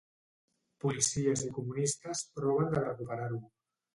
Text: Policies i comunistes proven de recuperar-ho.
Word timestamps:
Policies 0.85 1.43
i 1.49 1.51
comunistes 1.59 2.23
proven 2.39 2.75
de 2.77 2.83
recuperar-ho. 2.87 3.43